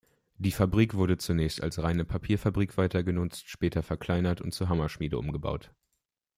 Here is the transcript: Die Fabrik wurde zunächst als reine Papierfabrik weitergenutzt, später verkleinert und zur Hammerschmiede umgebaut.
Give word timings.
Die 0.39 0.49
Fabrik 0.51 0.95
wurde 0.95 1.19
zunächst 1.19 1.61
als 1.61 1.83
reine 1.83 2.05
Papierfabrik 2.05 2.75
weitergenutzt, 2.75 3.47
später 3.49 3.83
verkleinert 3.83 4.41
und 4.41 4.51
zur 4.51 4.67
Hammerschmiede 4.67 5.19
umgebaut. 5.19 5.75